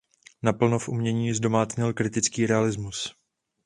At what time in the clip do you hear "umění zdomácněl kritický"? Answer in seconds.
0.89-2.47